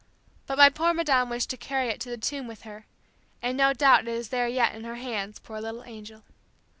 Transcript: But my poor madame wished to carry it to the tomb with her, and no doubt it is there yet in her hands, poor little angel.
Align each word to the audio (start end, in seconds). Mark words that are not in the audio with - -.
But 0.47 0.57
my 0.57 0.71
poor 0.71 0.95
madame 0.95 1.29
wished 1.29 1.51
to 1.51 1.57
carry 1.57 1.89
it 1.89 1.99
to 1.99 2.09
the 2.09 2.17
tomb 2.17 2.47
with 2.47 2.63
her, 2.63 2.87
and 3.39 3.55
no 3.55 3.71
doubt 3.71 4.07
it 4.07 4.07
is 4.07 4.29
there 4.29 4.47
yet 4.47 4.73
in 4.73 4.83
her 4.83 4.95
hands, 4.95 5.37
poor 5.37 5.61
little 5.61 5.83
angel. 5.83 6.23